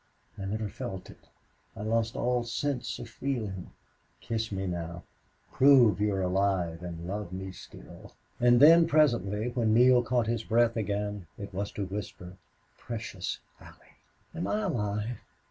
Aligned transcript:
"I 0.35 0.45
never 0.45 0.67
felt 0.67 1.11
it. 1.11 1.27
I 1.75 1.83
lost 1.83 2.15
all 2.15 2.43
sense 2.43 2.97
of 2.97 3.07
feeling.... 3.07 3.69
Kiss 4.19 4.51
me 4.51 4.65
now! 4.65 5.03
Prove 5.51 6.01
you're 6.01 6.23
alive 6.23 6.81
and 6.81 7.05
love 7.05 7.31
me 7.31 7.51
still!" 7.51 8.15
And 8.39 8.59
then 8.59 8.87
presently, 8.87 9.49
when 9.49 9.75
Neale 9.75 10.01
caught 10.01 10.25
his 10.25 10.43
breath 10.43 10.75
again, 10.75 11.27
it 11.37 11.53
was 11.53 11.71
to 11.73 11.85
whisper, 11.85 12.37
"Precious 12.79 13.37
Allie!" 13.59 13.99
"Am 14.33 14.47
I 14.47 14.61
alive? 14.61 15.19